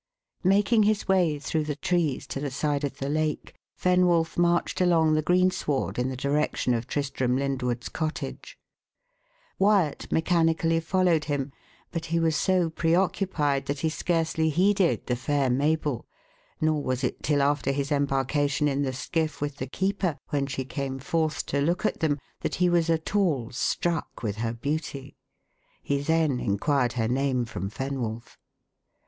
[0.43, 5.13] Making his way through the trees to the side of the lake, Fenwolf marched along
[5.13, 8.57] the greensward in the direction of Tristram Lyndwood's cottage.
[9.59, 11.51] Wyat mechanically followed him;
[11.91, 16.07] but he was so pre occupied that he scarcely heeded the fair Mabel,
[16.59, 20.65] nor was it till after his embarkation in the skiff with the keeper, when she
[20.65, 25.15] came forth to look at them, that he was at all struck with her beauty.
[25.83, 28.39] He then inquired her name from Fenwolf.